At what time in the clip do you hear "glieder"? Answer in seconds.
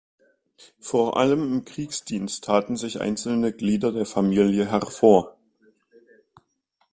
3.53-3.91